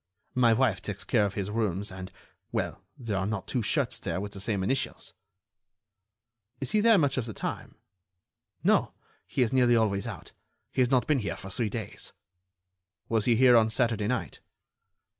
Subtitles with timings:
[0.33, 2.11] My wife takes care of his rooms, and...
[2.51, 5.13] well, there are not two shirts there with the same initials."
[6.59, 7.75] "Is he there much of the time?"
[8.63, 8.95] "No;
[9.27, 10.31] he is nearly always out.
[10.71, 12.13] He has not been here for three days."
[13.09, 14.39] "Was he here on Saturday night?"